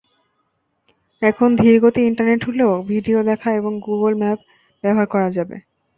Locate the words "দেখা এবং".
3.29-3.71